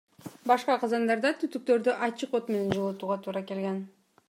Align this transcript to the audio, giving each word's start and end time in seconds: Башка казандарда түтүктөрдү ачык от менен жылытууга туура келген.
Башка 0.51 0.77
казандарда 0.83 1.31
түтүктөрдү 1.43 1.95
ачык 2.09 2.35
от 2.41 2.51
менен 2.55 2.75
жылытууга 2.79 3.21
туура 3.27 3.45
келген. 3.53 3.79